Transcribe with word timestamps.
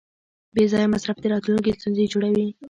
بېځایه 0.55 0.91
مصرف 0.93 1.17
د 1.21 1.25
راتلونکي 1.33 1.71
ستونزې 1.79 2.11
جوړوي. 2.13 2.47